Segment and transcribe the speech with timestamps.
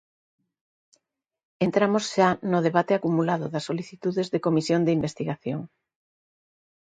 [1.65, 5.61] Entramos xa no debate acumulado das solicitudes de comisión de investigación.